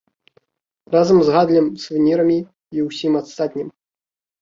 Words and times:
Разам 0.95 1.17
з 1.27 1.35
гандлем 1.35 1.69
сувенірамі 1.85 2.39
і 2.75 2.79
ўсім 2.91 3.13
астатнім. 3.25 3.67